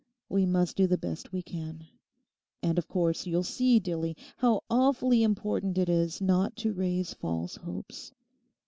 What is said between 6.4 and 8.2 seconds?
to raise false hopes.